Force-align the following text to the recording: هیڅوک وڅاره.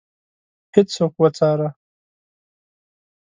هیڅوک 0.73 1.13
وڅاره. 1.21 1.69